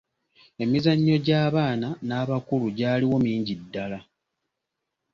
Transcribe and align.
Emizanyo 0.63 1.15
gy'abaana 1.25 1.89
n'abakulu 2.07 2.65
gyaliwo 2.77 3.17
mingi 3.25 3.53
ddala. 3.61 3.99